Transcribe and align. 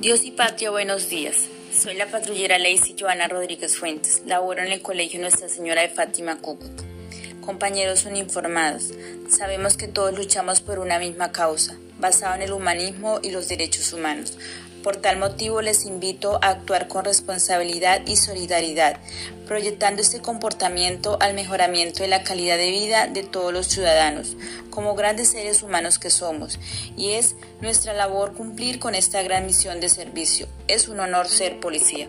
Dios 0.00 0.24
y 0.24 0.30
patria, 0.30 0.70
buenos 0.70 1.10
días. 1.10 1.50
Soy 1.74 1.92
la 1.92 2.06
patrullera 2.06 2.58
Lacey 2.58 2.96
Joana 2.98 3.28
Rodríguez 3.28 3.76
Fuentes. 3.76 4.22
Laboro 4.24 4.62
en 4.62 4.72
el 4.72 4.80
Colegio 4.80 5.20
Nuestra 5.20 5.50
Señora 5.50 5.82
de 5.82 5.90
Fátima 5.90 6.38
Cúcuta. 6.38 6.82
Compañeros 7.42 8.06
uniformados, 8.06 8.94
sabemos 9.28 9.76
que 9.76 9.88
todos 9.88 10.16
luchamos 10.16 10.62
por 10.62 10.78
una 10.78 10.98
misma 10.98 11.32
causa, 11.32 11.76
basada 12.00 12.36
en 12.36 12.42
el 12.42 12.52
humanismo 12.52 13.20
y 13.22 13.30
los 13.30 13.48
derechos 13.48 13.92
humanos. 13.92 14.36
Por 14.82 14.96
tal 14.96 15.18
motivo 15.18 15.60
les 15.60 15.84
invito 15.84 16.38
a 16.40 16.48
actuar 16.48 16.88
con 16.88 17.04
responsabilidad 17.04 18.00
y 18.06 18.16
solidaridad, 18.16 18.98
proyectando 19.46 20.00
este 20.00 20.20
comportamiento 20.20 21.18
al 21.20 21.34
mejoramiento 21.34 22.02
de 22.02 22.08
la 22.08 22.22
calidad 22.22 22.56
de 22.56 22.70
vida 22.70 23.06
de 23.06 23.22
todos 23.22 23.52
los 23.52 23.66
ciudadanos, 23.66 24.38
como 24.70 24.94
grandes 24.94 25.28
seres 25.28 25.62
humanos 25.62 25.98
que 25.98 26.08
somos. 26.08 26.58
Y 26.96 27.10
es 27.12 27.36
nuestra 27.60 27.92
labor 27.92 28.32
cumplir 28.32 28.78
con 28.78 28.94
esta 28.94 29.22
gran 29.22 29.44
misión 29.44 29.80
de 29.80 29.90
servicio. 29.90 30.48
Es 30.66 30.88
un 30.88 31.00
honor 31.00 31.28
ser 31.28 31.60
policía. 31.60 32.08